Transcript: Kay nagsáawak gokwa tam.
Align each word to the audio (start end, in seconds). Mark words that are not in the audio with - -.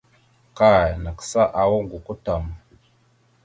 Kay 0.57 0.89
nagsáawak 1.03 1.83
gokwa 1.89 2.13
tam. 2.25 2.43